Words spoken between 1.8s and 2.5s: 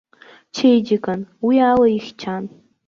ихьчан.